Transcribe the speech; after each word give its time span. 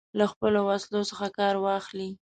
له 0.17 0.25
خپلو 0.31 0.59
وسلو 0.69 1.01
څخه 1.09 1.25
کار 1.39 1.55
واخلي. 1.65 2.09